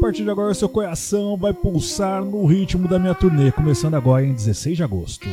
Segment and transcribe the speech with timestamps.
[0.00, 4.32] partir de agora, seu coração vai pulsar no ritmo da minha turnê, começando agora em
[4.32, 5.28] 16 de agosto.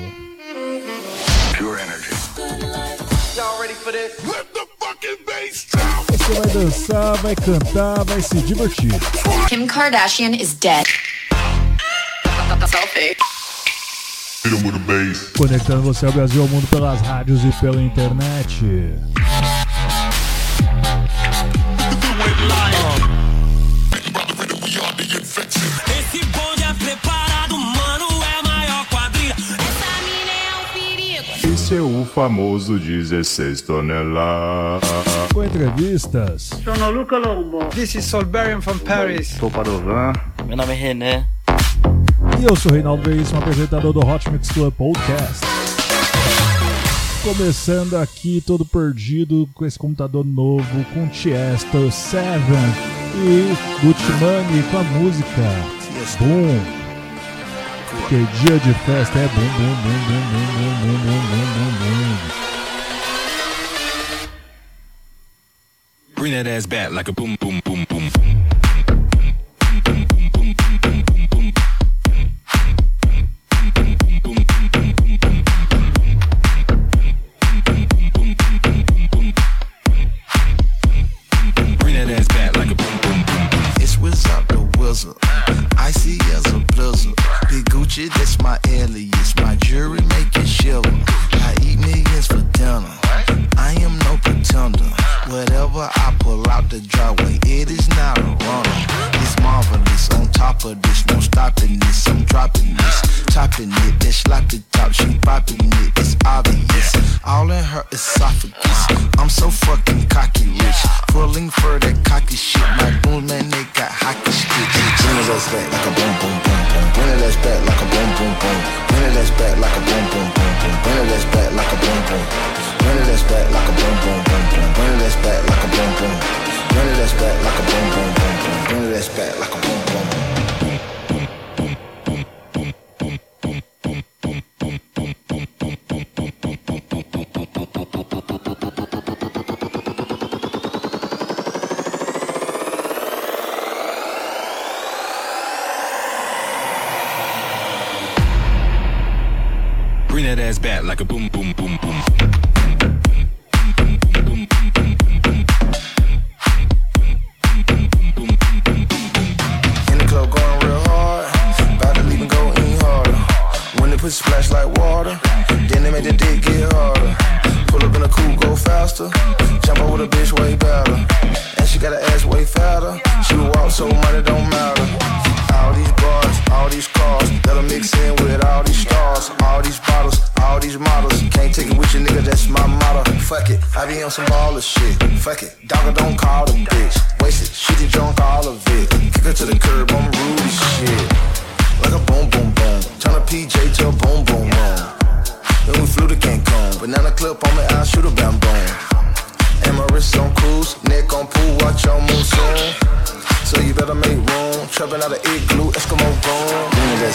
[1.57, 2.09] Pure energy.
[6.09, 8.91] Você vai dançar, vai cantar, vai se divertir.
[9.47, 10.85] Kim Kardashian is dead.
[15.37, 18.65] Conectando você ao Brasil ao mundo pelas rádios e pela internet.
[31.75, 34.89] É o famoso 16 toneladas.
[35.33, 36.49] Com entrevistas.
[36.63, 37.65] Sono Luca Lombo.
[37.65, 39.29] This is Solberian from Paris.
[39.39, 40.13] Sou Padovan.
[40.45, 41.25] Meu nome é René.
[42.39, 45.45] E eu sou Reinaldo Veríssimo, apresentador do Hot Mix Club Podcast.
[47.23, 52.37] Começando aqui todo perdido com esse computador novo, com Tiesto, Seven
[53.15, 55.77] e Gucci Money com a música
[56.19, 56.86] Boom.
[58.07, 60.27] Que dia de festa é boom, boom, boom, boom,
[67.99, 68.26] boom,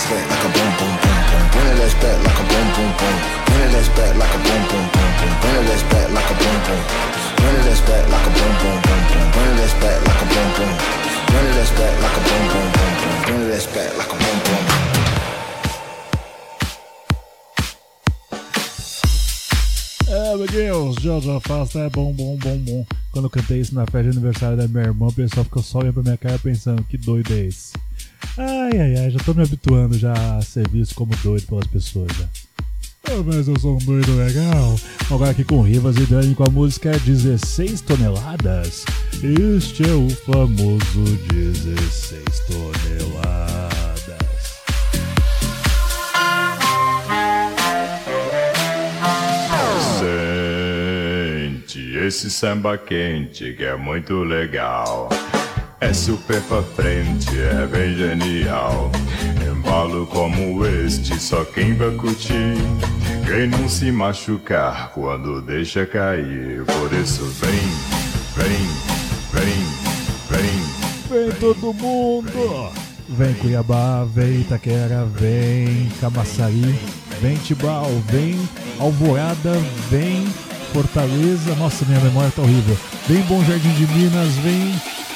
[0.03, 1.45] ass back like a boom boom boom boom.
[1.53, 3.17] Bring that ass back like a boom boom boom.
[3.47, 5.33] Bring that ass back like a boom boom boom boom.
[5.43, 6.83] Bring that ass back like a boom boom.
[7.39, 9.27] Bring that ass back like a boom boom boom boom.
[9.33, 10.73] Bring that ass back like a boom boom.
[11.31, 13.17] Bring that ass back like a boom boom boom boom.
[13.23, 14.63] Bring that ass back like a boom boom.
[20.09, 22.87] É, amiguinhos, Jojo Fast é bom, bom, bom, bom.
[23.13, 25.79] Quando eu cantei isso na festa de aniversário da minha irmã, o pessoal ficou só
[25.79, 27.73] olhando pra minha cara pensando, que doido é esse?
[28.39, 32.09] Ai, ai, ai, já tô me habituando já a ser visto como doido pelas pessoas
[32.17, 32.29] já.
[33.11, 34.77] Oh, mas eu sou um doido legal.
[35.11, 38.85] Agora aqui com Rivas e Dani com a música 16 toneladas.
[39.23, 43.53] Este é o famoso 16 toneladas.
[52.13, 55.09] esse samba quente que é muito legal.
[55.83, 58.89] É super pra frente, é bem genial.
[59.45, 62.55] Embalo como este, só quem vai curtir.
[63.27, 66.65] Quem não se machucar quando deixa cair.
[66.67, 67.51] Por isso vem,
[68.37, 68.69] vem,
[69.33, 69.55] vem,
[70.31, 71.21] vem.
[71.27, 72.71] Vem todo mundo!
[73.09, 76.79] Vem Cuiabá, vem Itaquera, vem Camaçari,
[77.21, 78.39] vem Tibau, vem
[78.79, 79.53] Alvorada,
[79.91, 80.27] vem
[80.73, 81.55] Fortaleza.
[81.57, 82.77] Nossa, minha memória tá horrível.
[83.07, 84.75] Vem Bom Jardim de Minas, vem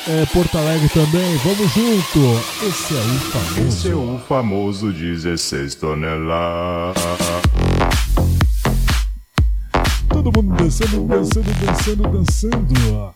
[0.08, 1.36] é, Porto Alegre também.
[1.38, 2.40] Vamos junto.
[2.62, 3.68] Esse é o famoso.
[3.68, 7.02] Esse é o famoso 16 toneladas.
[10.08, 13.14] Todo mundo dançando, dançando, dançando, dançando.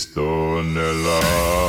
[0.00, 1.60] Dezesseis toneladas.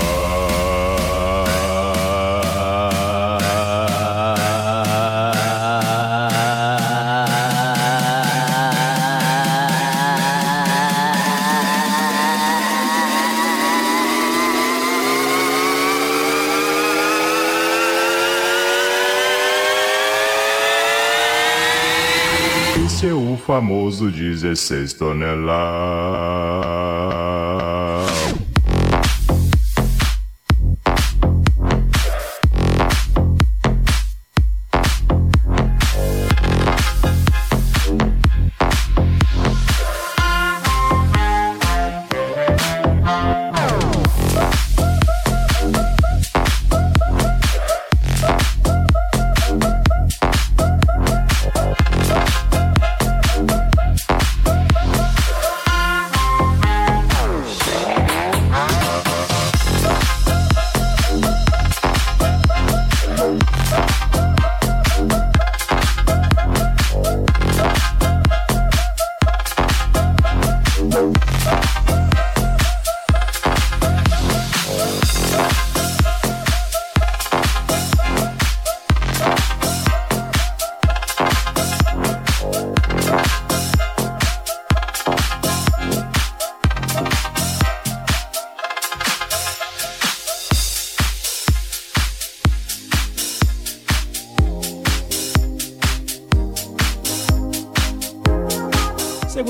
[23.51, 26.10] famoso 16 toneladas.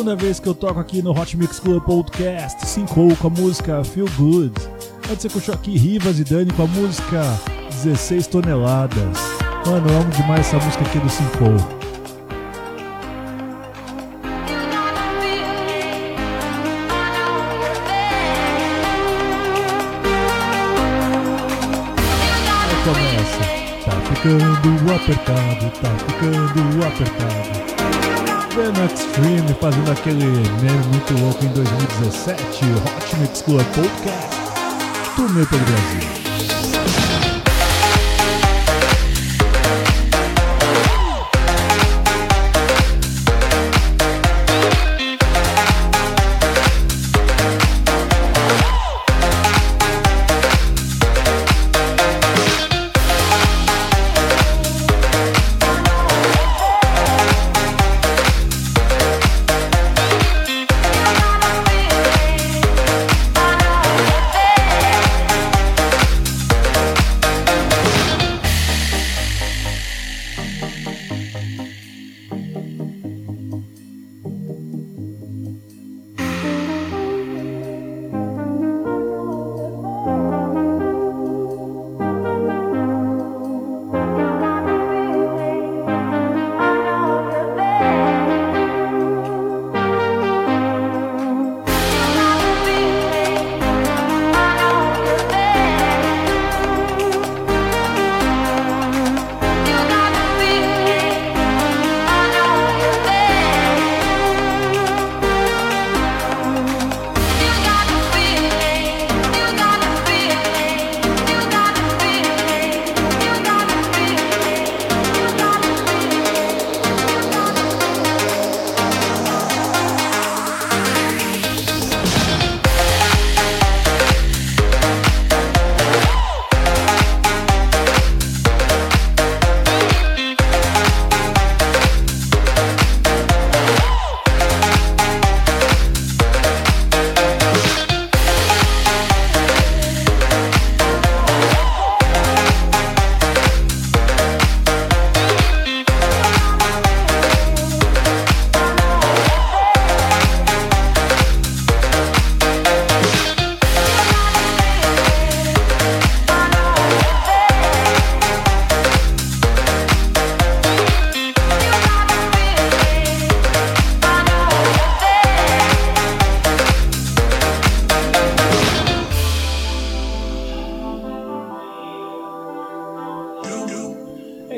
[0.02, 3.84] Segunda vez que eu toco aqui no Hot Mix Club Podcast, Cinco com a música
[3.84, 4.52] Feel Good.
[5.08, 7.22] Antes você curtiu aqui Rivas e Dani com a música
[7.70, 9.20] 16 toneladas.
[9.64, 11.08] Mano, eu amo demais essa música aqui do
[22.84, 23.44] começa.
[23.86, 27.71] Tá ficando apertado, tá ficando apertado.
[28.56, 35.62] Venom Extreme fazendo aquele meme muito louco em 2017, Hot Mix Club Podcast, turnê pelo
[35.64, 36.21] Brasil.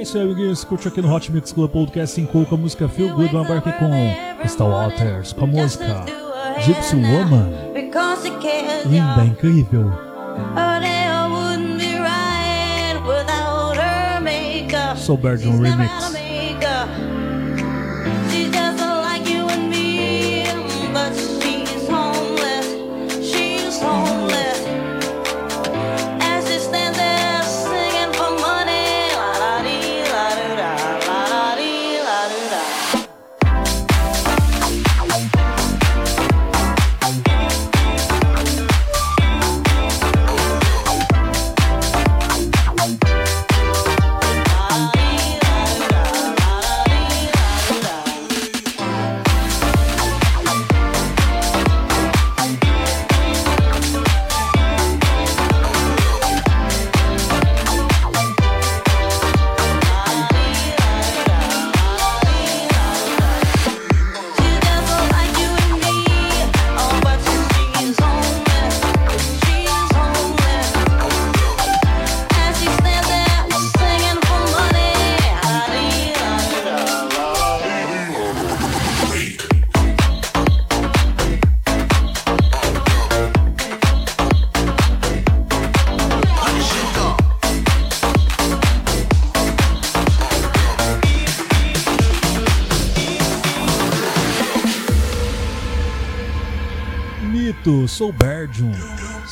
[0.03, 0.63] Isso aí, amiguinhos.
[0.63, 3.35] Curte aqui no Hot Mix Club Podcast 5 com a música Feel Good.
[3.35, 6.05] Agora aqui com Star Waters, com a música
[6.59, 7.51] Gypsy Woman.
[8.85, 9.91] Linda, incrível.
[14.97, 16.22] Soul Bergeron Remix.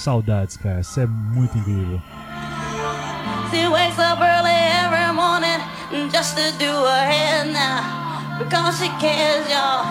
[0.02, 0.82] Saudades, cara.
[0.82, 2.02] Isso é muito incrível.
[3.52, 5.62] She wakes up early every morning
[6.12, 9.86] just to do her hair now because she cares, y'all.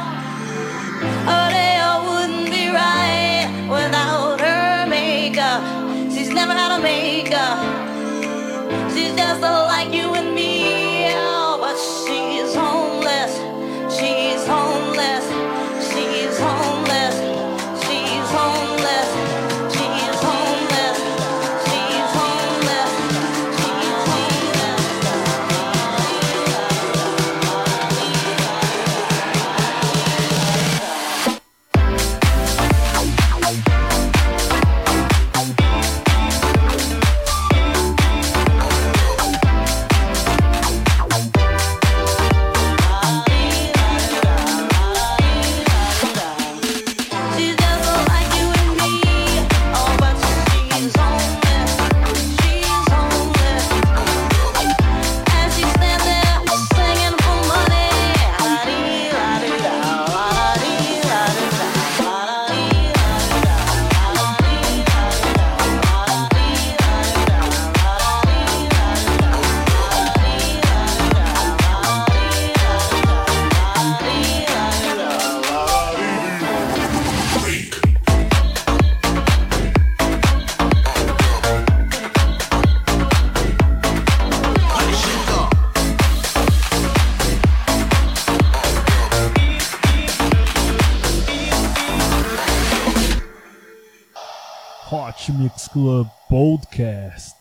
[95.72, 97.36] Club Podcast.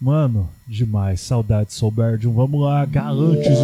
[0.00, 1.20] Mano, demais.
[1.20, 2.32] Saudade, Soulberdium.
[2.32, 3.58] Vamos lá, Galantes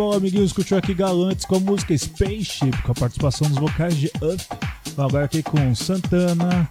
[0.00, 0.16] Spaceship.
[0.16, 4.42] amiguinhos, escutou aqui Galantes com a música Spaceship, com a participação dos vocais de Up.
[4.96, 6.68] Agora aqui com Santana,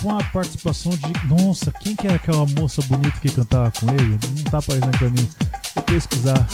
[0.00, 1.26] com a participação de.
[1.26, 4.18] Nossa, quem que é aquela moça bonita que cantava com ele?
[4.36, 5.28] Não tá aparecendo pra mim.
[5.74, 6.46] Vou pesquisar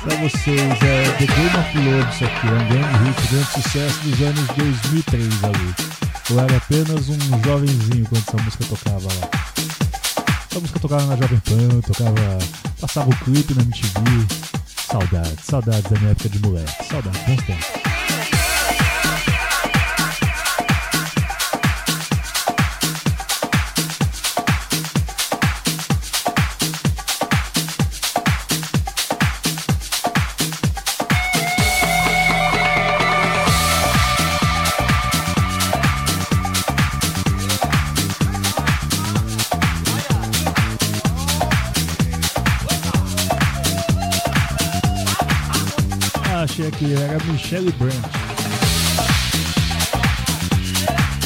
[0.00, 0.82] pra vocês.
[0.82, 2.46] É The Game of Love, isso aqui.
[2.46, 5.74] É um grande hit, grande sucesso dos anos 2003 ali.
[6.30, 9.30] Eu era apenas um jovenzinho quando essa música tocava lá.
[10.50, 12.38] Essa música tocava na Jovem Pan, tocava.
[12.80, 14.48] passava o clipe na MTV.
[14.90, 16.84] Saudades, saudades da minha época de moleque.
[16.88, 17.97] Saudades, bons tempos.
[46.58, 47.96] Que era Michelle Brandt.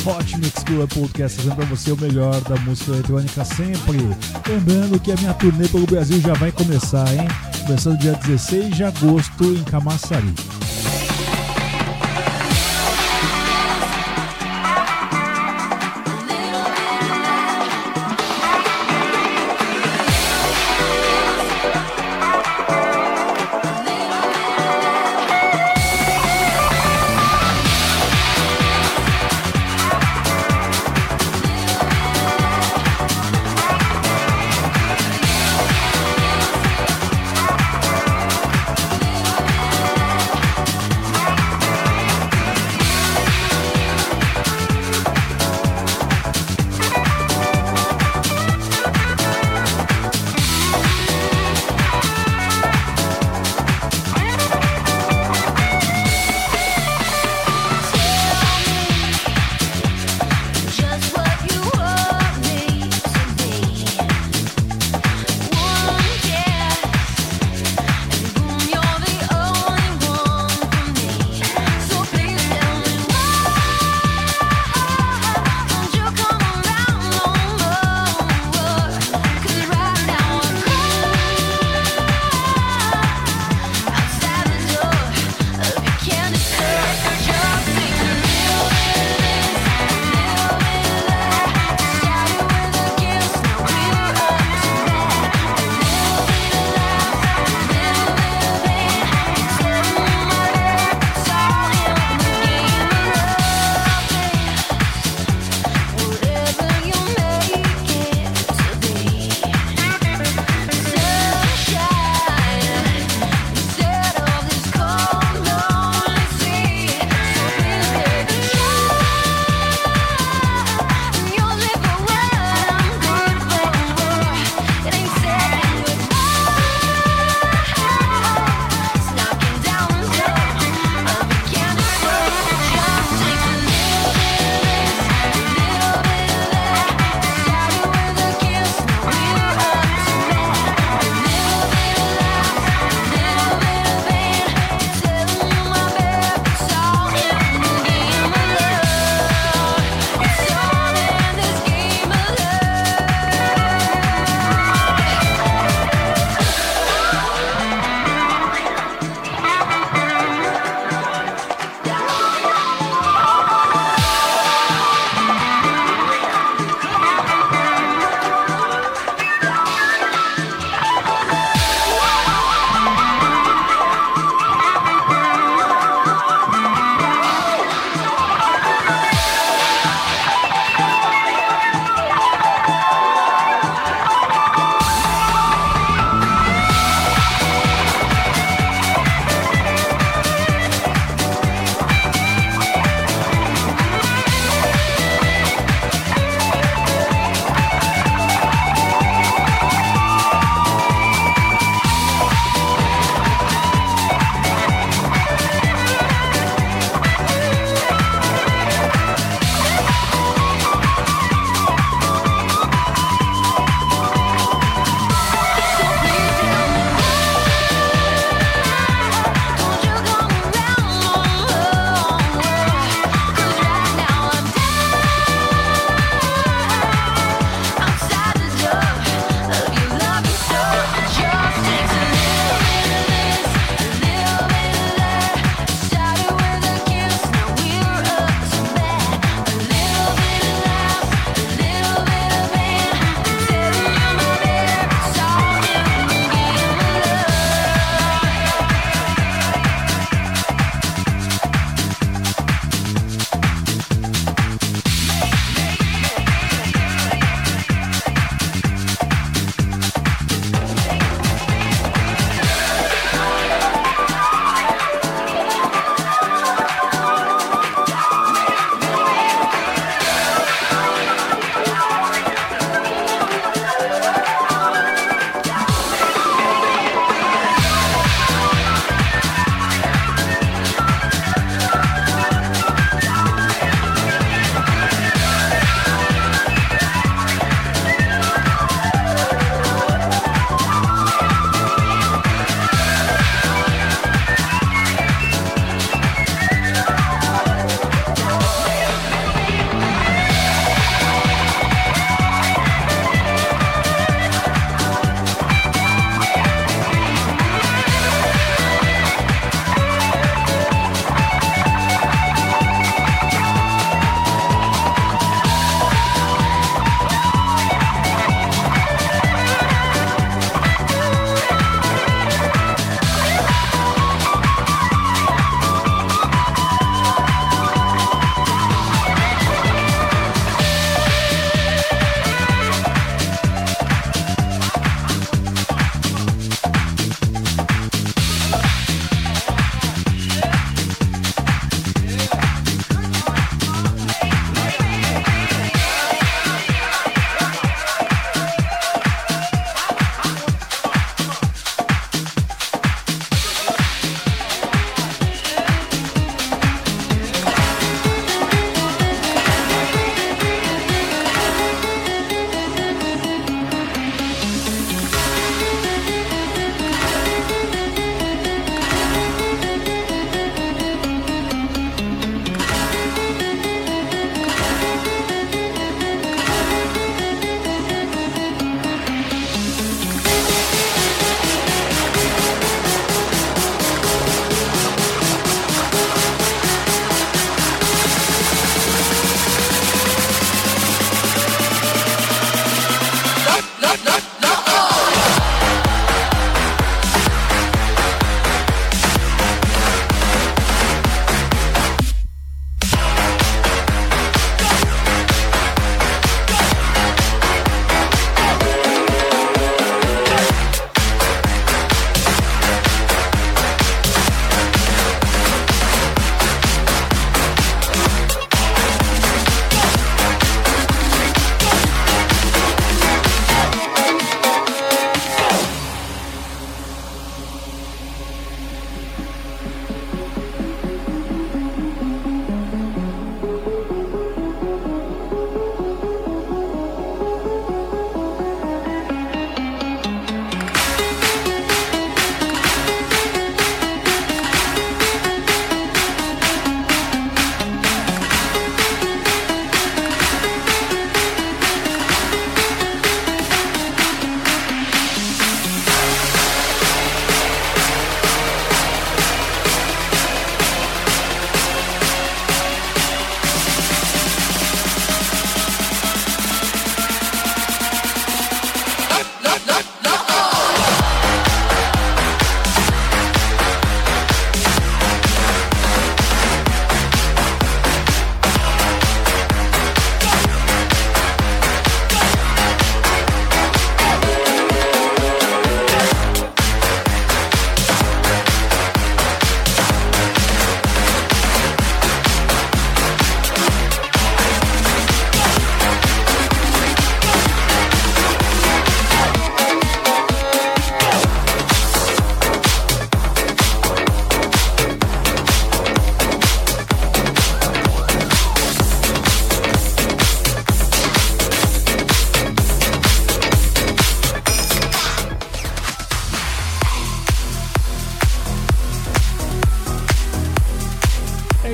[0.04, 3.98] Hot Mix Club Podcast trazendo pra você o melhor da música eletrônica sempre.
[4.46, 7.26] Lembrando que a minha turnê pelo Brasil já vai começar, hein?
[7.64, 10.34] Começando dia 16 de agosto em Camaçari.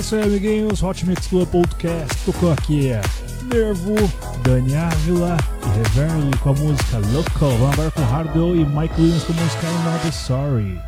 [0.08, 0.82] Isso aí, amiguinhos.
[0.82, 2.92] Hot Mix Club Podcast tocou aqui.
[3.52, 3.94] Nervo,
[4.42, 7.50] Dani Ávila e Reverly com a música Local.
[7.50, 10.87] Vamos agora com Hardwell e Mike Williams com a música Not Sorry.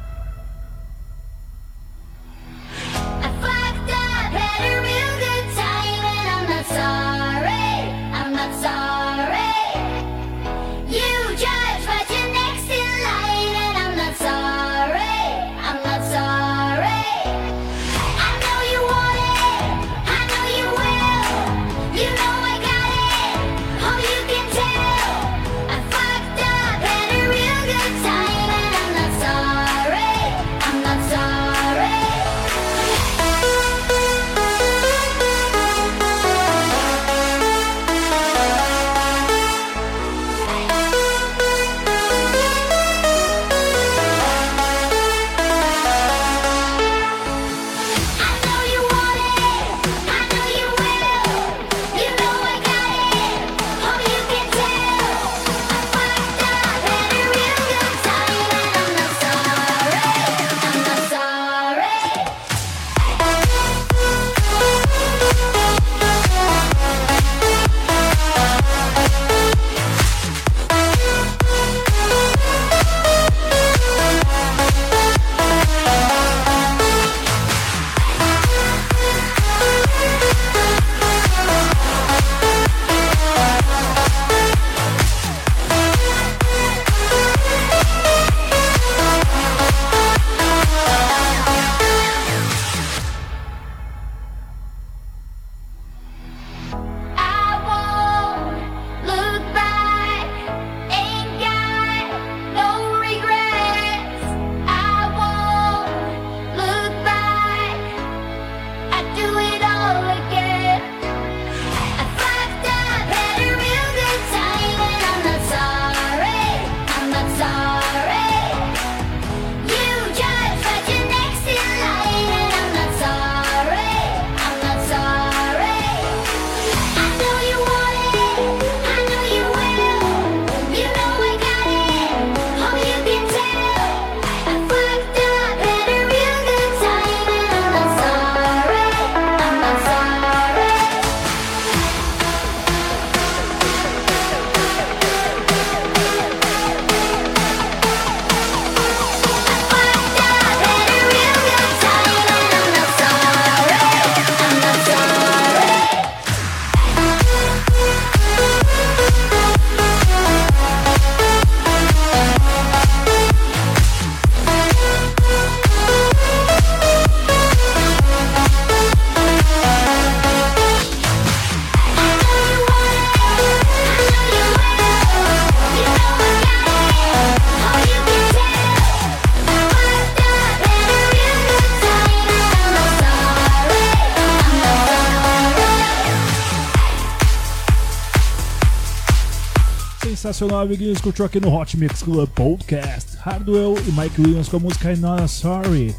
[190.41, 191.01] Sensacional, amiguinhos.
[191.01, 193.17] Curtiu aqui no Hot Mix Club Podcast.
[193.19, 195.95] Hardwell e Mike Williams com a música I'm Not Sorry.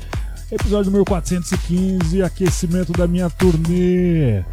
[0.52, 4.44] Episódio número 415, aquecimento da minha turnê.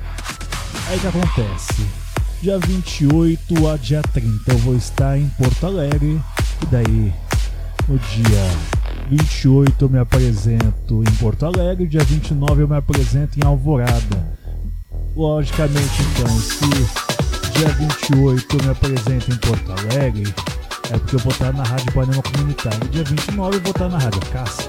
[0.88, 1.86] Aí que acontece?
[2.42, 6.20] Dia 28 a dia 30 eu vou estar em Porto Alegre.
[6.62, 7.14] E daí,
[7.88, 11.86] no dia 28 eu me apresento em Porto Alegre.
[11.86, 14.38] Dia 29 eu me apresento em Alvorada.
[15.16, 17.07] Logicamente, então, se
[17.58, 20.32] dia 28 eu me apresento em Porto Alegre,
[20.92, 22.88] é porque eu vou estar na Rádio Panema Comunitário.
[22.90, 24.62] Dia 29 eu vou estar na Rádio Caça.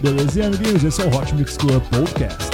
[0.00, 0.82] Belezinha, amiguinhos?
[0.82, 2.49] Esse é o Hot Mix Club Podcast.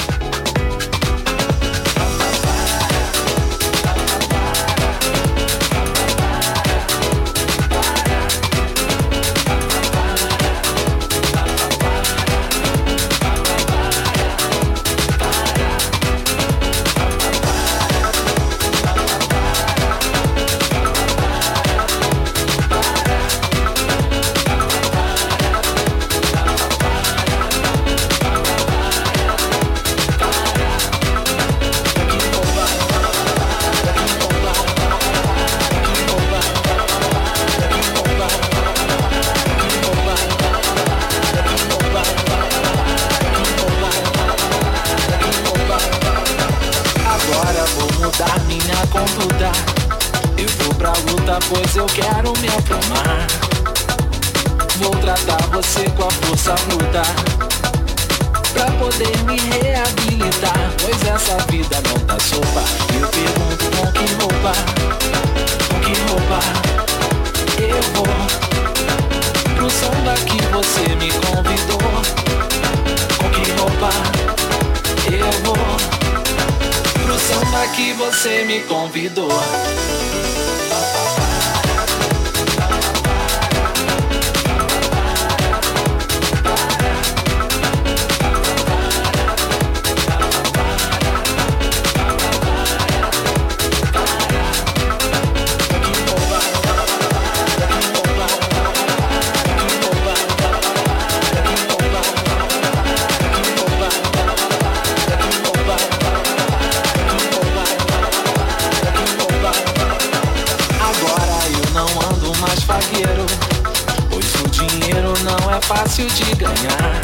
[115.67, 117.01] Fácil de ganhar.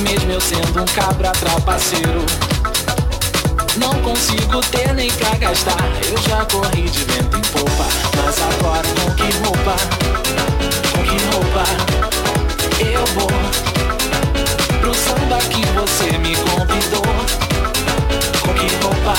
[0.00, 2.26] Mesmo eu sendo um cabra trapaceiro,
[3.78, 5.78] não consigo ter nem pra gastar.
[6.10, 9.76] Eu já corri de vento em popa, mas agora com que roupa?
[10.92, 11.64] Com que roupa?
[12.84, 13.30] Eu vou
[14.80, 17.02] pro samba que você me convidou.
[18.42, 19.14] Com que roupa?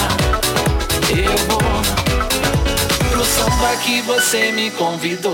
[1.10, 2.27] Eu vou
[3.28, 5.34] samba que você me convidou.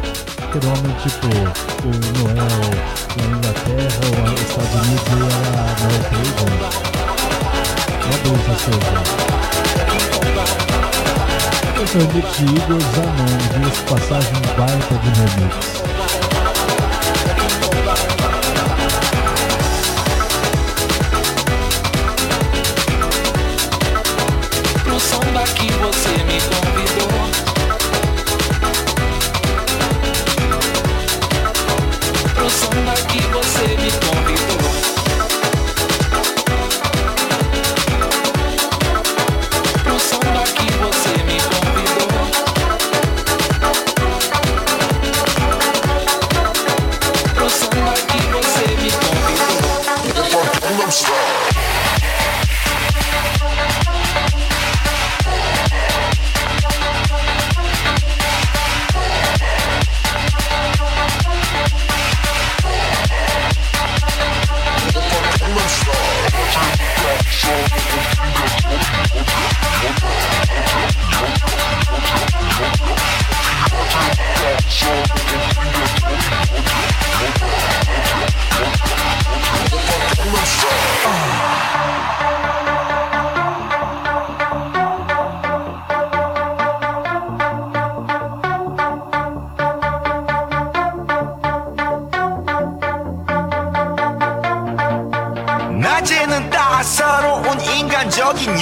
[0.51, 2.35] Porque normalmente, tipo, o Noel
[3.15, 6.71] na Inglaterra ou nos Estados Unidos ele era Noel Pagan.
[8.03, 8.91] Uma boa seja.
[11.81, 12.19] Esse é o de
[12.57, 15.80] Igor Zanon, diga-se passagem baita de remix.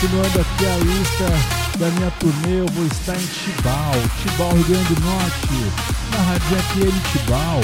[0.00, 1.26] Continuando aqui a lista
[1.78, 3.92] da minha turnê, eu vou estar em Tibau,
[4.22, 5.46] Tibau, Rio Grande do Norte,
[6.10, 7.60] na Rádio FM Tibau,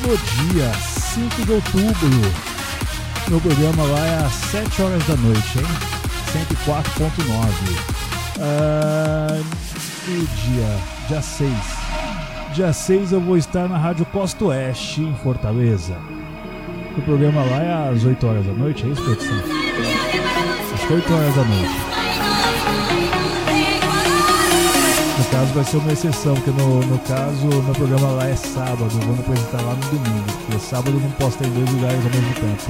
[0.00, 2.32] no dia 5 de outubro.
[3.28, 5.66] Meu programa lá é às 7 horas da noite, hein?
[6.64, 7.52] 104.9.
[8.40, 9.42] Ah,
[10.08, 11.52] e dia, dia 6.
[12.54, 15.98] Dia 6 eu vou estar na Rádio Costa Oeste, em Fortaleza.
[16.96, 19.53] O programa lá é às 8 horas da noite, é isso, produção?
[20.86, 21.74] Que 8 horas da noite.
[25.18, 28.90] No caso vai ser uma exceção, porque no, no caso meu programa lá é sábado,
[28.94, 32.10] me apresentar lá no domingo, porque sábado eu não posso estar em dois lugares ao
[32.10, 32.62] mesmo tempo.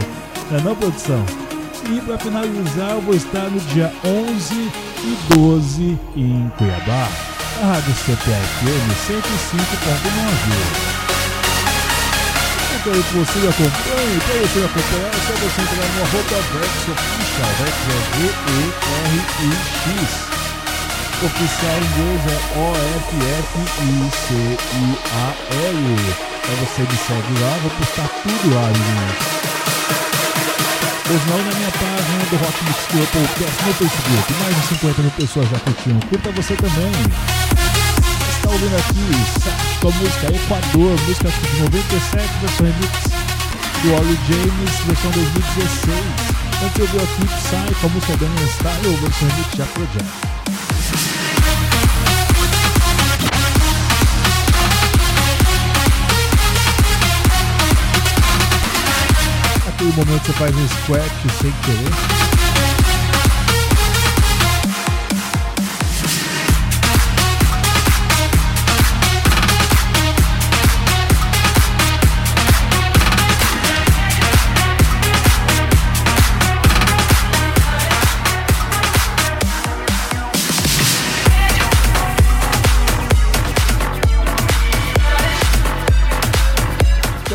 [0.51, 1.25] Não é não, produção?
[1.91, 7.09] E para finalizar, eu vou estar no dia 11 e 12 em Cuiabá,
[7.63, 10.94] a Rádio CPFM 105.9
[12.85, 14.21] quero que você me acompanhe.
[14.21, 17.51] Para você acompanhar, é só você entrar no arroba Vex Official.
[17.59, 17.99] Vex é
[18.45, 19.49] V-E-R-I-X.
[21.25, 23.47] Oficial em inglês é O-F-F-I-C-I-A-L.
[26.45, 29.45] Aí você me segue lá, vou postar tudo lá, gente.
[31.29, 34.27] Não, na minha página do Rock Mix Club Podcast no Facebook.
[34.41, 36.01] Mais de 50 mil pessoas já curtiram.
[36.01, 36.93] Curta você também
[38.37, 42.91] está ouvindo aqui com a música Equador, música de 97, versão remix
[43.83, 45.99] do Ollie James, versão 2016.
[46.65, 50.07] Antes eu vi aqui Psy com a música Gangnam Style, versão remix de Afrojack.
[59.69, 61.13] Aquele momento que você faz um squat
[61.43, 62.24] sem querer.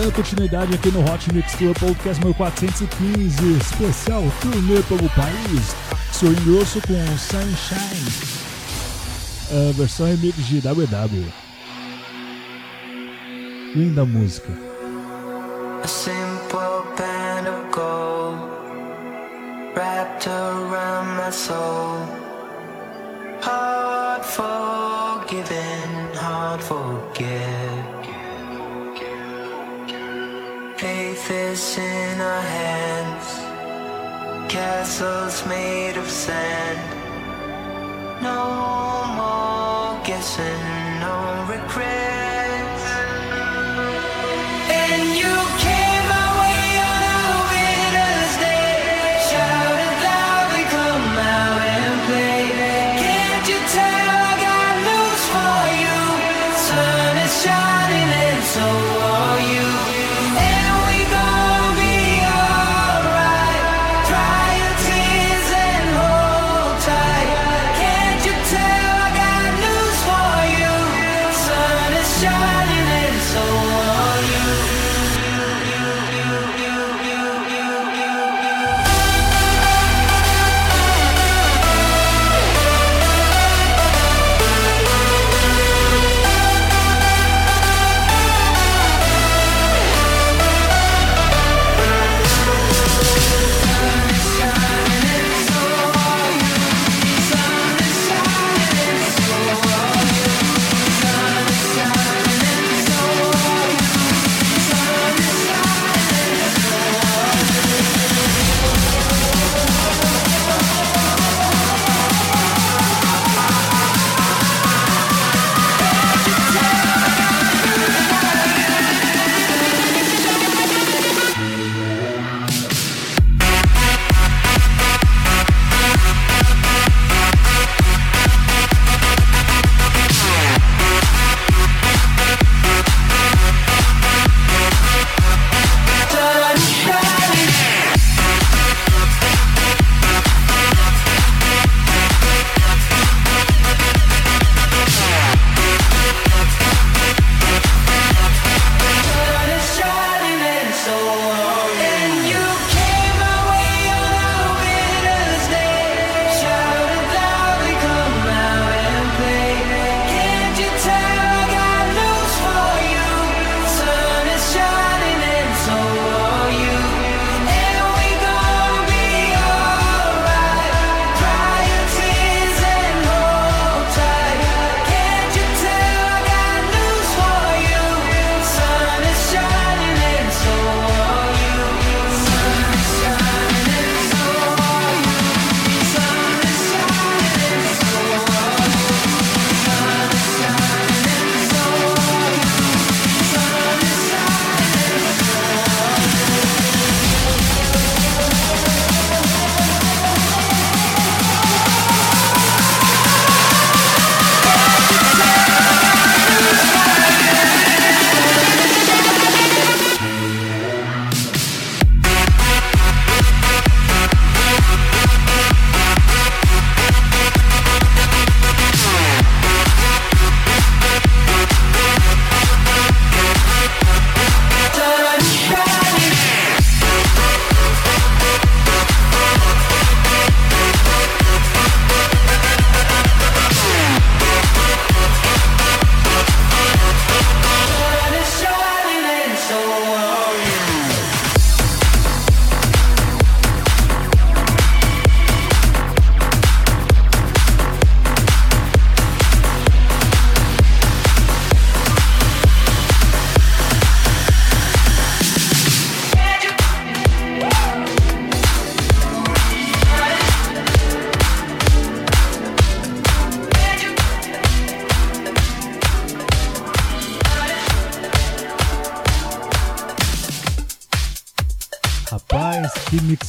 [0.09, 6.33] Dando continuidade aqui no Hot Mix Club Podcast número 415, especial turnê pelo país, Axel
[6.45, 8.11] Grosso com Sunshine,
[9.51, 11.31] a versão remix de WW.
[13.75, 14.51] Linda música.
[15.83, 16.59] A simple
[16.97, 18.49] band of gold
[19.75, 21.99] wrapped around my soul.
[26.61, 27.48] Forgiven.
[30.79, 33.27] Faith is in our hands,
[34.49, 36.79] castles made of sand.
[38.21, 40.63] No more guessing,
[41.01, 42.48] no regrets.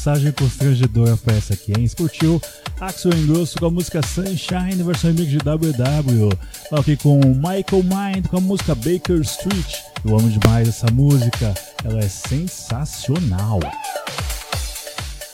[0.00, 1.84] passagem constrangedora foi essa aqui, hein?
[1.84, 2.40] Escutiu
[2.80, 6.30] Axel Engrosso com a música Sunshine, versão remix de WW.
[6.72, 9.80] Aqui com Michael Mind com a música Baker Street.
[10.02, 11.52] Eu amo demais essa música,
[11.84, 13.60] ela é sensacional.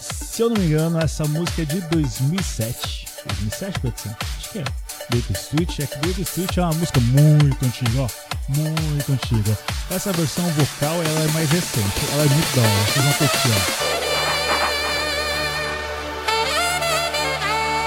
[0.01, 3.07] Se eu não me engano, essa música é de 2007.
[3.25, 4.11] 2007, Petson?
[4.37, 4.64] Acho que é.
[5.11, 8.09] Baker Street, é que Baker Street é uma música muito antiga, ó
[8.49, 9.59] muito antiga.
[9.91, 13.95] Essa versão vocal ela é mais recente, ela é muito da hora, vocês vão curtir.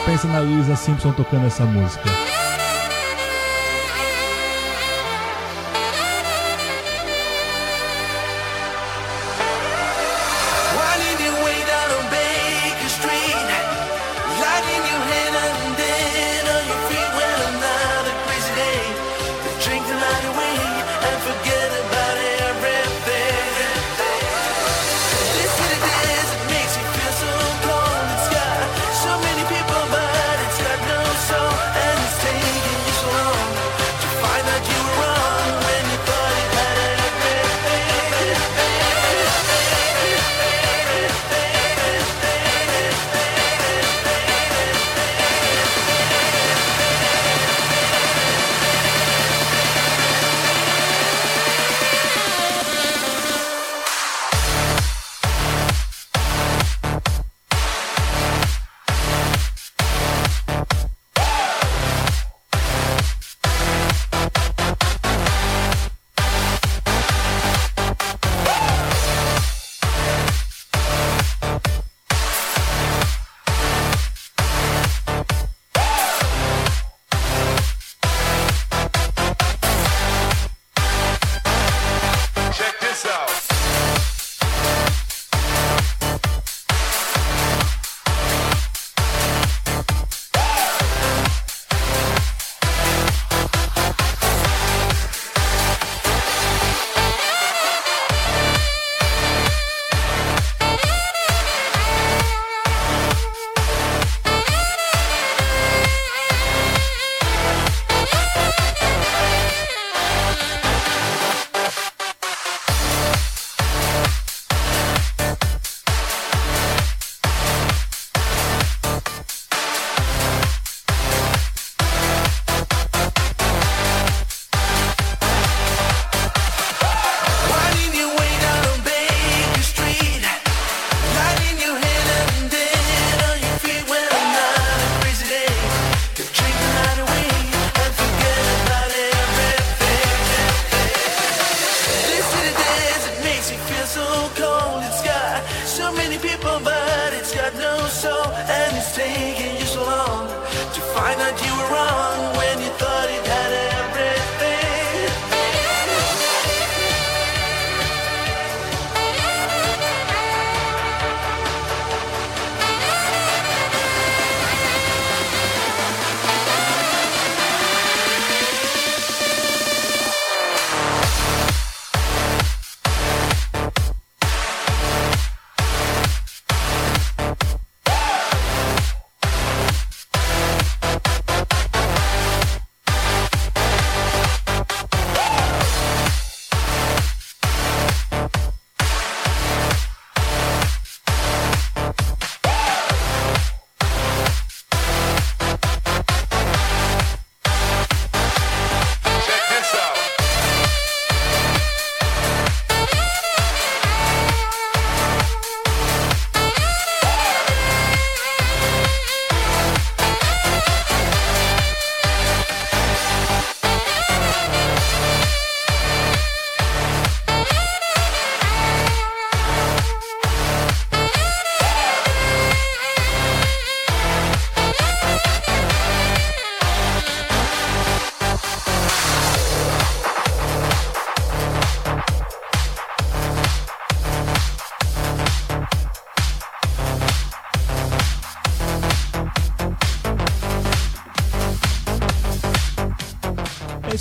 [0.10, 2.29] pensa na Lisa Simpson tocando essa música.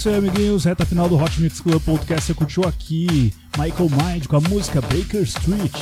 [0.08, 0.64] aí, amiguinhos.
[0.64, 2.26] Reta final do Hot Mix Club Podcast.
[2.26, 5.72] Você curtiu aqui Michael Mind com a música Baker Street.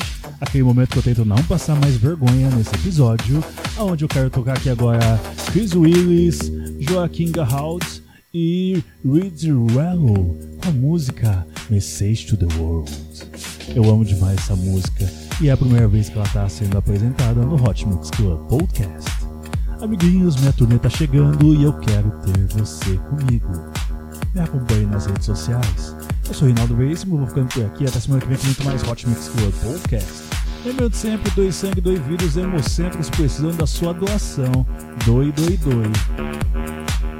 [0.41, 3.43] Aquele momento que eu tento não passar mais vergonha nesse episódio,
[3.77, 4.99] onde eu quero tocar aqui agora
[5.51, 8.03] Chris Willis, Joaquim Gahaut
[8.33, 12.91] e Reed Rello com a música Message to the World.
[13.75, 15.09] Eu amo demais essa música
[15.41, 19.09] e é a primeira vez que ela está sendo apresentada no Hot Mix Club Podcast.
[19.81, 23.86] Amiguinhos, minha turnê tá chegando e eu quero ter você comigo.
[24.37, 25.95] Me acompanhe nas redes sociais.
[26.27, 27.87] Eu sou Reinaldo Veríssimo, vou ficando por aqui.
[27.87, 30.13] Até semana que vem com muito mais Hot Mix Club Podcast.
[30.63, 34.63] Lembrando sempre, doe sangue, doe vírus, hemocentros precisando da sua doação.
[35.07, 35.91] Doe, doe, doe.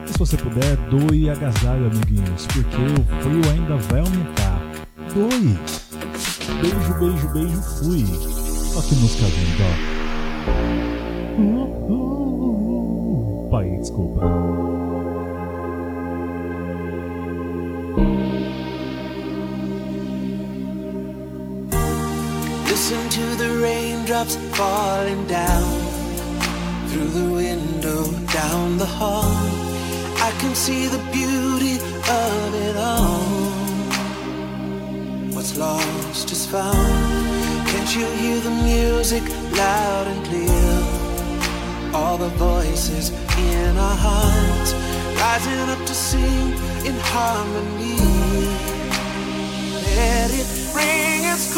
[0.06, 4.62] E se você puder, doe e agasalho, amiguinhos, porque o frio ainda vai aumentar.
[5.16, 5.58] Doe!
[6.62, 8.06] Beijo, beijo, beijo, fui.
[8.76, 9.64] Ó que música linda,
[13.48, 13.50] ó.
[13.50, 14.67] Pai, desculpa.
[22.90, 25.78] Listen to the raindrops falling down
[26.88, 29.36] through the window down the hall.
[30.28, 33.28] I can see the beauty of it all.
[35.36, 37.68] What's lost is found.
[37.68, 39.24] Can't you hear the music
[39.58, 40.74] loud and clear?
[41.94, 44.72] All the voices in our hearts
[45.20, 46.54] rising up to sing
[46.88, 48.00] in harmony.
[49.98, 51.54] Let it ring, it's